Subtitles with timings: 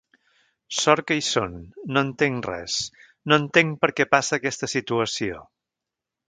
[0.77, 1.59] Sort que hi són,
[1.97, 2.79] no entenc res,
[3.29, 5.45] no entenc per què passa aquesta situació.